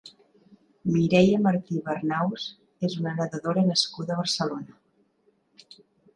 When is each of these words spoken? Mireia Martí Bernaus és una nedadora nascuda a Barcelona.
Mireia 0.93 1.41
Martí 1.47 1.81
Bernaus 1.89 2.47
és 2.89 2.97
una 3.03 3.15
nedadora 3.21 3.67
nascuda 3.69 4.17
a 4.17 4.19
Barcelona. 4.25 5.79